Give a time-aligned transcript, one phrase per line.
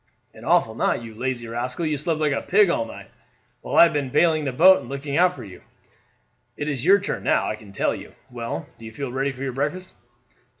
[0.33, 1.03] "An awful night!
[1.03, 3.11] You lazy rascal, you slept like a pig all night,
[3.61, 5.61] while I have been bailing the boat and looking out for you.
[6.57, 8.15] It is your turn now, I can tell you.
[8.31, 9.93] Well, do you feel ready for your breakfast?"